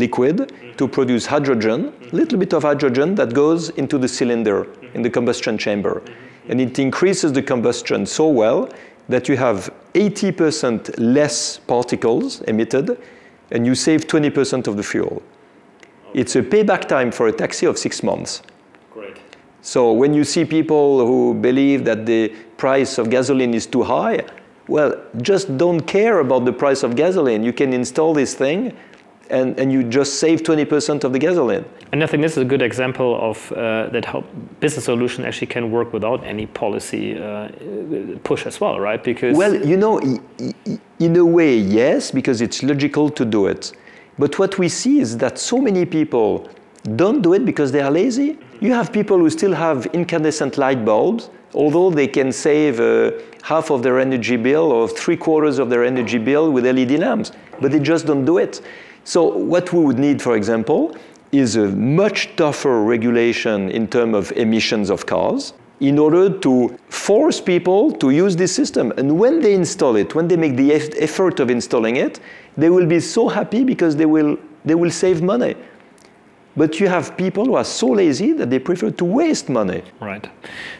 [0.04, 5.00] liquid to produce hydrogen, a little bit of hydrogen that goes into the cylinder in
[5.00, 6.02] the combustion chamber.
[6.50, 8.68] And it increases the combustion so well
[9.08, 12.98] that you have 80% less particles emitted
[13.50, 15.22] and you save 20% of the fuel.
[16.14, 18.42] It's a payback time for a taxi of six months.
[18.92, 19.18] Great.
[19.62, 24.24] So when you see people who believe that the price of gasoline is too high,
[24.68, 27.42] well, just don't care about the price of gasoline.
[27.42, 28.76] You can install this thing
[29.30, 31.64] and, and you just save 20% of the gasoline.
[31.92, 34.24] And I think this is a good example of uh, that how
[34.60, 37.48] business solution actually can work without any policy uh,
[38.24, 39.02] push as well, right?
[39.02, 39.98] Because well, you know,
[40.98, 43.72] in a way, yes, because it's logical to do it.
[44.18, 46.48] But what we see is that so many people
[46.96, 48.38] don't do it because they are lazy.
[48.60, 53.12] You have people who still have incandescent light bulbs, although they can save uh,
[53.42, 57.32] half of their energy bill or three quarters of their energy bill with LED lamps,
[57.60, 58.60] but they just don't do it.
[59.08, 60.94] So what we would need, for example,
[61.32, 65.54] is a much tougher regulation in terms of emissions of cars.
[65.80, 68.92] in order to force people to use this system.
[68.96, 72.18] And when they install it, when they make the effort of installing it,
[72.56, 75.54] they will be so happy because they will, they will save money.
[76.56, 79.82] But you have people who are so lazy that they prefer to waste money.
[80.00, 80.28] Right.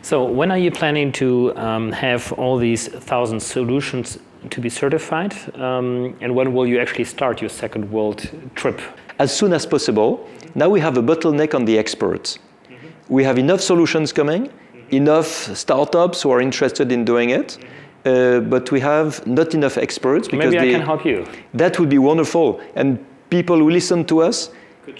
[0.02, 4.18] So when are you planning to um, have all these thousand solutions
[4.50, 5.34] to be certified?
[5.54, 8.80] Um, and when will you actually start your second world trip?
[9.18, 10.28] As soon as possible.
[10.54, 12.38] Now we have a bottleneck on the experts.
[12.38, 12.86] Mm-hmm.
[13.08, 14.94] We have enough solutions coming, mm-hmm.
[14.94, 17.58] enough startups who are interested in doing it.
[18.04, 21.26] Uh, but we have not enough experts because maybe I they, can help you.
[21.52, 22.60] That would be wonderful.
[22.76, 24.50] And people who listen to us,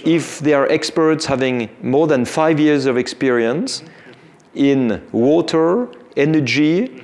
[0.04, 3.82] if they are experts having more than five years of experience
[4.54, 7.02] in water, energy,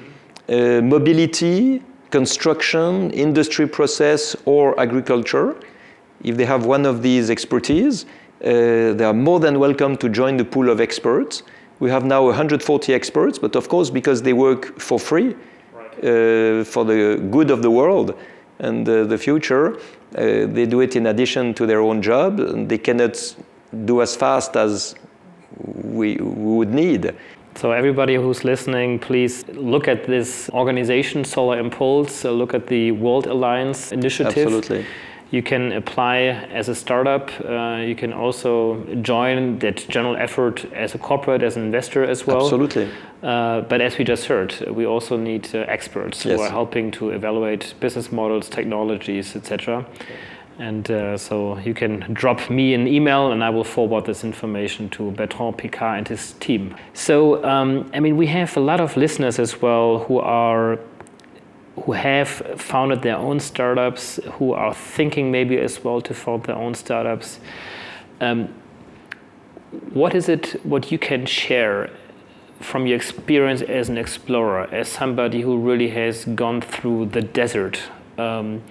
[0.48, 1.82] uh, mobility,
[2.14, 5.56] construction, industry process, or agriculture,
[6.22, 8.06] if they have one of these expertise, uh,
[8.98, 11.42] they are more than welcome to join the pool of experts.
[11.80, 16.84] We have now 140 experts, but of course, because they work for free, uh, for
[16.84, 18.16] the good of the world
[18.60, 19.80] and uh, the future, uh,
[20.56, 22.38] they do it in addition to their own job.
[22.38, 23.14] And they cannot
[23.84, 24.94] do as fast as
[25.98, 27.12] we, we would need.
[27.56, 33.26] So, everybody who's listening, please look at this organization, Solar Impulse, look at the World
[33.26, 34.46] Alliance initiative.
[34.46, 34.84] Absolutely.
[35.30, 36.18] You can apply
[36.52, 37.30] as a startup.
[37.40, 42.26] Uh, you can also join that general effort as a corporate, as an investor as
[42.26, 42.42] well.
[42.42, 42.88] Absolutely.
[43.22, 46.36] Uh, but as we just heard, we also need uh, experts yes.
[46.36, 49.86] who are helping to evaluate business models, technologies, etc.
[50.58, 54.88] And uh, so you can drop me an email and I will forward this information
[54.90, 56.76] to Bertrand Piccard and his team.
[56.92, 60.78] So, um, I mean, we have a lot of listeners as well who are
[61.84, 66.54] who have founded their own startups, who are thinking maybe as well to found their
[66.54, 67.40] own startups.
[68.20, 68.48] Um,
[69.92, 71.90] what is it what you can share
[72.60, 77.82] from your experience as an explorer, as somebody who really has gone through the desert
[78.18, 78.62] um,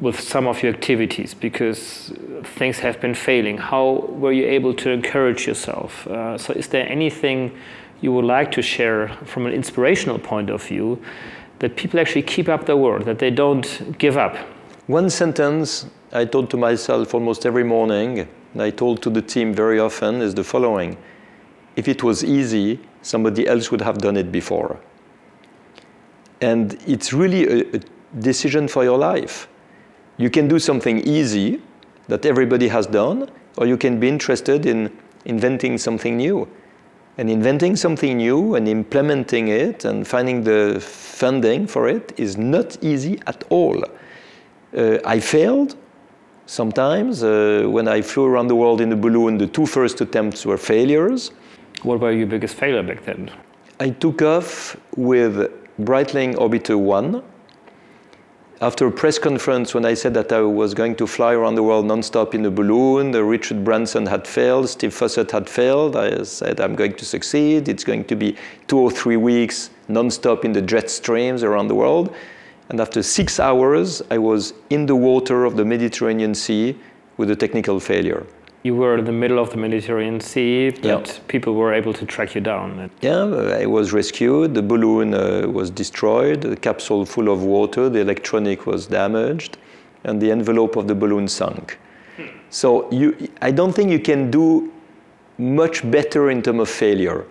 [0.00, 3.58] with some of your activities because things have been failing?
[3.58, 6.06] How were you able to encourage yourself?
[6.06, 7.56] Uh, so, is there anything
[8.00, 11.02] you would like to share from an inspirational point of view
[11.58, 14.36] that people actually keep up their word, that they don't give up?
[14.86, 19.52] One sentence I told to myself almost every morning, and I told to the team
[19.52, 20.96] very often, is the following
[21.78, 24.80] if it was easy, somebody else would have done it before.
[26.40, 27.80] And it's really a, a
[28.18, 29.46] decision for your life.
[30.18, 31.60] You can do something easy
[32.08, 34.90] that everybody has done, or you can be interested in
[35.24, 36.48] inventing something new.
[37.18, 42.76] And inventing something new and implementing it and finding the funding for it is not
[42.82, 43.82] easy at all.
[44.76, 45.76] Uh, I failed
[46.46, 47.22] sometimes.
[47.22, 50.56] Uh, when I flew around the world in a balloon, the two first attempts were
[50.56, 51.32] failures.
[51.82, 53.30] What were your biggest failure back then?
[53.80, 55.50] I took off with
[55.80, 57.22] Breitling Orbiter 1.
[58.60, 61.62] After a press conference, when I said that I was going to fly around the
[61.62, 65.94] world nonstop in a balloon, Richard Branson had failed, Steve Fossett had failed.
[65.94, 67.68] I said, I'm going to succeed.
[67.68, 71.76] It's going to be two or three weeks nonstop in the jet streams around the
[71.76, 72.12] world.
[72.68, 76.76] And after six hours, I was in the water of the Mediterranean Sea
[77.16, 78.26] with a technical failure
[78.62, 82.34] you were in the middle of the Mediterranean Sea, but people were able to track
[82.34, 82.90] you down.
[83.00, 83.24] Yeah,
[83.62, 84.54] I was rescued.
[84.54, 89.58] The balloon uh, was destroyed, the capsule full of water, the electronic was damaged,
[90.04, 91.78] and the envelope of the balloon sunk.
[92.16, 92.26] Hmm.
[92.50, 94.72] So you, I don't think you can do
[95.38, 97.24] much better in terms of failure.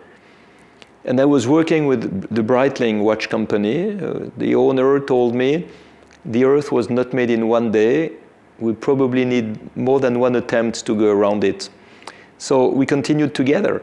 [1.04, 4.00] And I was working with the Breitling watch company.
[4.00, 5.68] Uh, the owner told me
[6.26, 8.14] the Earth was not made in one day
[8.60, 11.70] we probably need more than one attempt to go around it.
[12.38, 13.82] So we continued together.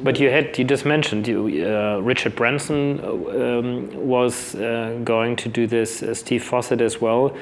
[0.00, 5.48] But you had you just mentioned you, uh, Richard Branson um, was uh, going to
[5.48, 6.02] do this.
[6.02, 7.36] Uh, Steve Fossett as well.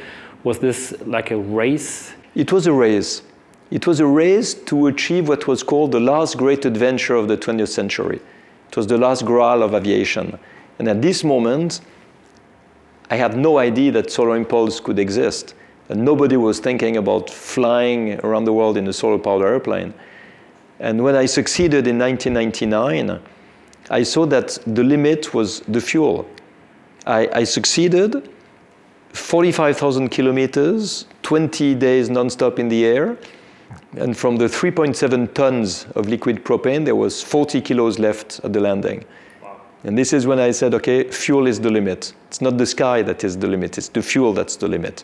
[0.44, 2.12] Was this like a race?
[2.34, 3.22] It was a race.
[3.70, 7.36] It was a race to achieve what was called the last great adventure of the
[7.36, 8.20] 20th century.
[8.68, 10.38] It was the last graal of aviation.
[10.78, 11.80] And at this moment,
[13.10, 15.54] I had no idea that Solar Impulse could exist.
[15.90, 19.92] And nobody was thinking about flying around the world in a solar powered airplane.
[20.78, 23.20] And when I succeeded in 1999,
[23.90, 26.28] I saw that the limit was the fuel.
[27.06, 28.30] I, I succeeded
[29.14, 33.18] 45,000 kilometers, 20 days nonstop in the air.
[33.96, 38.60] And from the 3.7 tons of liquid propane, there was 40 kilos left at the
[38.60, 39.04] landing.
[39.82, 42.12] And this is when I said, okay, fuel is the limit.
[42.28, 45.02] It's not the sky that is the limit, it's the fuel that's the limit.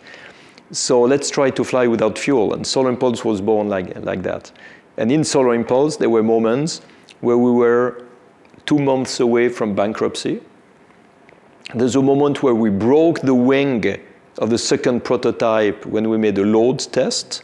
[0.73, 2.55] So let's try to fly without fuel.
[2.55, 4.51] And Solar Impulse was born like, like that.
[4.97, 6.81] And in Solar Impulse, there were moments
[7.21, 8.05] where we were
[8.65, 10.41] two months away from bankruptcy.
[11.75, 13.85] There's a moment where we broke the wing
[14.39, 17.43] of the second prototype when we made a load test.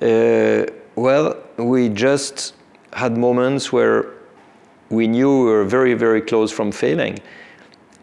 [0.00, 0.66] Uh,
[0.96, 2.54] well, we just
[2.92, 4.10] had moments where
[4.90, 7.18] we knew we were very, very close from failing.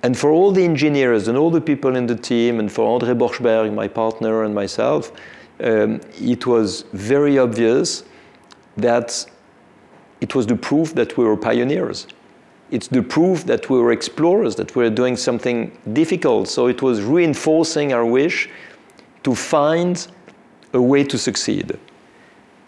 [0.01, 3.17] And for all the engineers and all the people in the team, and for André
[3.17, 5.11] Borschberg, my partner, and myself,
[5.61, 8.03] um, it was very obvious
[8.77, 9.25] that
[10.21, 12.07] it was the proof that we were pioneers.
[12.71, 16.47] It's the proof that we were explorers, that we were doing something difficult.
[16.47, 18.49] So it was reinforcing our wish
[19.23, 20.07] to find
[20.73, 21.77] a way to succeed.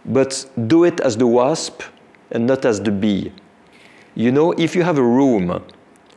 [0.06, 1.84] But do it as the wasp
[2.32, 3.32] and not as the bee.
[4.16, 5.62] You know, if you have a room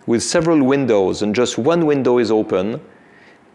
[0.06, 2.80] with several windows and just one window is open,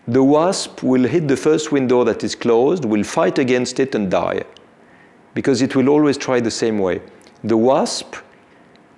[0.08, 4.10] the wasp will hit the first window that is closed, will fight against it and
[4.10, 4.44] die.
[5.36, 7.02] Because it will always try the same way.
[7.44, 8.16] The wasp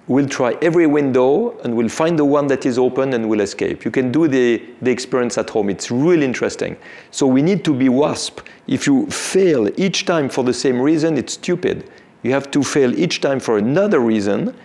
[0.08, 3.86] will try every window and will find the one that is open and will escape.
[3.86, 5.70] You can do the, the experience at home.
[5.70, 6.76] It's really interesting.
[7.12, 8.42] So we need to be wasp.
[8.68, 11.90] If you fail each time for the same reason, it's stupid.
[12.24, 14.56] You have to fail each time for another reason.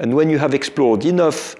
[0.00, 1.56] And when you have explored enough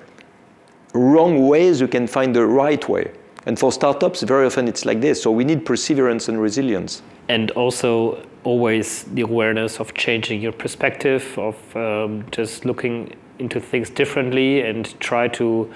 [0.95, 3.11] wrong ways, you can find the right way.
[3.47, 5.22] And for startups, very often it's like this.
[5.22, 7.03] So we need perseverance and resilience.
[7.28, 13.90] And also always the awareness of changing your perspective, of um, just looking into things
[13.90, 15.70] differently and try to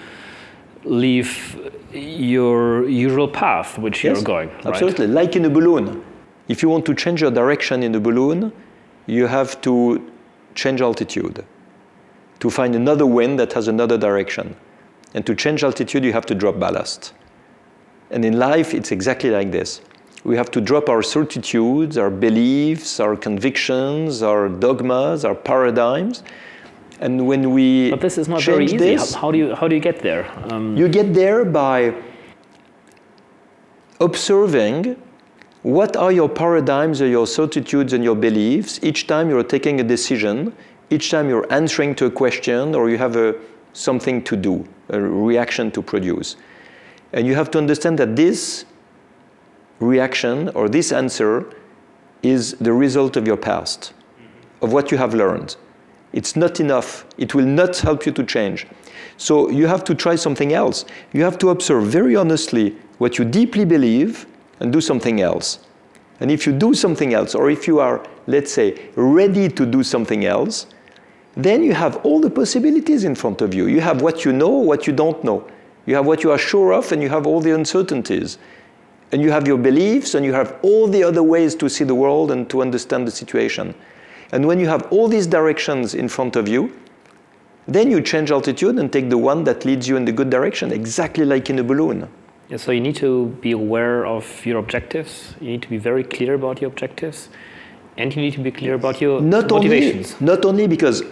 [0.85, 4.49] leave your usual path which yes, you're going.
[4.49, 4.67] Right?
[4.67, 5.07] Absolutely.
[5.07, 6.05] Like in a balloon.
[6.49, 8.53] If you want to change your direction in a balloon,
[9.07, 10.11] you have to
[10.55, 11.45] change altitude
[12.41, 14.57] to find another wind that has another direction.
[15.15, 17.15] And to change altitude, you have to drop ballast.
[18.11, 19.81] And in life, it's exactly like this.
[20.25, 26.23] We have to drop our certitudes, our beliefs, our convictions, our dogmas, our paradigms.
[27.01, 28.77] And when we but this is not very easy.
[28.77, 30.29] This, how, do you how do you get there?
[30.53, 31.95] Um, you get there by
[34.01, 35.01] observing
[35.63, 39.85] what are your paradigms or your certitudes and your beliefs each time you're taking a
[39.85, 40.53] decision,
[40.91, 43.35] each time you're answering to a question or you have a,
[43.73, 46.37] something to do, a reaction to produce.
[47.13, 48.65] And you have to understand that this
[49.81, 51.51] reaction or this answer
[52.23, 53.93] is the result of your past,
[54.61, 55.57] of what you have learned.
[56.13, 57.05] It's not enough.
[57.17, 58.67] It will not help you to change.
[59.17, 60.85] So you have to try something else.
[61.13, 64.27] You have to observe very honestly what you deeply believe
[64.61, 65.61] and do something else.
[66.21, 69.83] And if you do something else, or if you are, let's say, ready to do
[69.83, 70.67] something else,
[71.39, 73.67] then you have all the possibilities in front of you.
[73.67, 75.49] You have what you know, what you don't know.
[75.87, 78.37] You have what you are sure of, and you have all the uncertainties
[79.13, 81.95] and you have your beliefs and you have all the other ways to see the
[81.95, 83.75] world and to understand the situation.
[84.33, 86.73] And when you have all these directions in front of you,
[87.67, 90.73] then you change altitude and take the one that leads you in the good direction,
[90.73, 92.09] exactly like in a balloon.
[92.49, 95.35] Yeah, so you need to be aware of your objectives.
[95.41, 97.29] You need to be very clear about your objectives,
[97.99, 100.15] and you need to be clear about your not motivations.
[100.15, 101.03] Only, not only because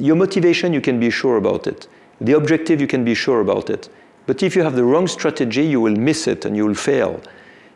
[0.00, 1.86] your motivation, you can be sure about it.
[2.20, 3.88] The objective, you can be sure about it.
[4.26, 7.20] But if you have the wrong strategy, you will miss it and you will fail.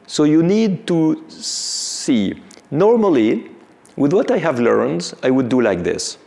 [0.07, 2.35] So you need to see.
[2.71, 3.51] Normally,
[3.97, 6.19] with what I have learned, I would do like this.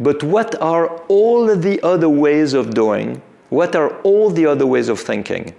[0.00, 3.20] But what are all the other ways of doing?
[3.50, 5.54] What are all the other ways of thinking?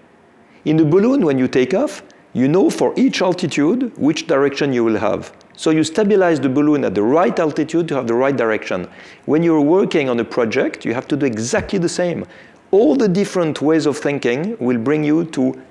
[0.65, 2.03] In the balloon, when you take off,
[2.33, 5.33] you know for each altitude which direction you will have.
[5.59, 8.87] So you stabilize the balloon at the right altitude to have the right direction.
[9.25, 12.25] When you're working on a project, you have to do exactly the same
[12.71, 15.61] all the different ways of thinking will bring you to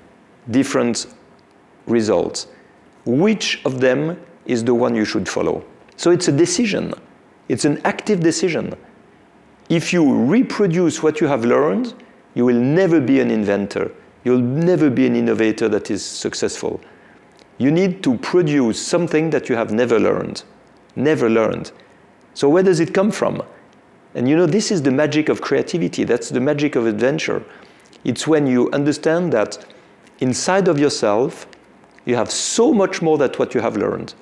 [0.51, 1.07] different
[1.87, 2.45] results.
[3.05, 5.65] Which of them is the one you should follow?
[5.97, 6.93] So it's a decision.
[7.47, 8.75] It's an active decision.
[9.69, 11.95] If you reproduce what you have learned,
[12.35, 13.91] you will never be an inventor.
[14.23, 16.79] You'll never be an innovator that is successful.
[17.59, 20.43] You need to produce something that you have never learned.
[20.95, 21.71] Never learned.
[22.33, 23.43] So where does it come from?
[24.15, 26.05] And you know, this is the magic of creativity.
[26.05, 27.43] That's the magic of adventure.
[28.03, 29.65] It's when you understand that
[30.19, 31.47] inside of yourself,
[32.05, 34.13] you have so much more than what you have learned.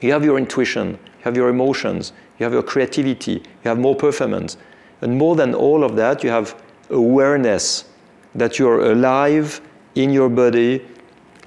[0.00, 3.94] You have your intuition, you have your emotions, you have your creativity, you have more
[3.94, 4.56] performance.
[5.02, 7.84] And more than all of that, you have awareness
[8.34, 9.60] that you're alive
[9.94, 10.86] in your body,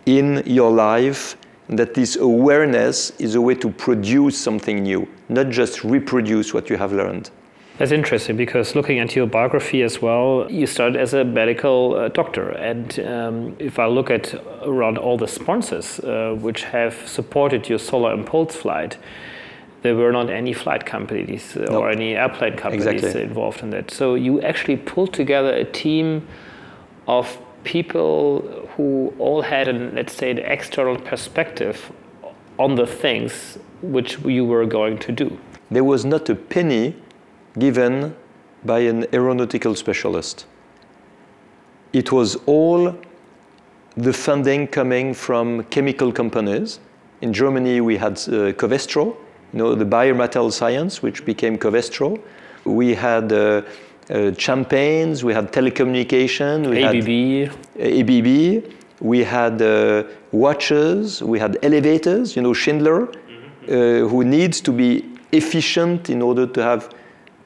[0.05, 1.37] in your life,
[1.69, 6.77] that this awareness is a way to produce something new, not just reproduce what you
[6.77, 7.29] have learned.
[7.77, 12.09] That's interesting because looking at your biography as well, you started as a medical uh,
[12.09, 12.49] doctor.
[12.51, 17.79] And um, if I look at around all the sponsors uh, which have supported your
[17.79, 18.99] solar impulse flight,
[19.81, 23.23] there were not any flight companies uh, or any airplane companies Exactly.
[23.23, 23.89] involved in that.
[23.89, 26.27] So you actually pulled together a team
[27.07, 31.91] of people who all had an let's say an external perspective
[32.57, 35.37] on the things which you were going to do.
[35.71, 36.95] There was not a penny
[37.57, 38.15] given
[38.63, 40.45] by an aeronautical specialist.
[41.91, 42.95] It was all
[43.95, 46.79] the funding coming from chemical companies.
[47.21, 49.15] In Germany, we had uh, Covestro,
[49.51, 52.19] you know, the biomaterial science, which became Covestro.
[52.65, 53.61] We had uh,
[54.09, 58.63] uh, champagnes, we had telecommunication, we had ABB, ABB,
[58.99, 65.05] we had uh, watches, we had elevators, you know, Schindler, uh, who needs to be
[65.31, 66.93] efficient in order to have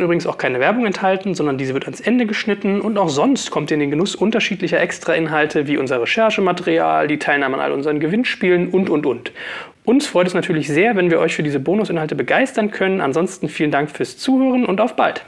[0.00, 3.50] dann übrigens auch keine Werbung enthalten, sondern diese wird ans Ende geschnitten und auch sonst
[3.50, 8.00] kommt ihr in den Genuss unterschiedlicher Extrainhalte wie unser Recherchematerial, die Teilnahme an all unseren
[8.00, 9.32] Gewinnspielen und, und, und.
[9.84, 13.00] Uns freut es natürlich sehr, wenn wir euch für diese Bonusinhalte begeistern können.
[13.00, 15.24] Ansonsten vielen Dank fürs Zuhören und auf bald.